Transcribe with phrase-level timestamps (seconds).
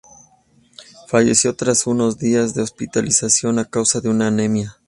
[1.07, 4.77] Falleció tras unos días de hospitalización a causa de una anemia.